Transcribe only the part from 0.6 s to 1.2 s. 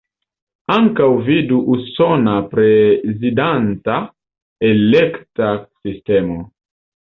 Ankaŭ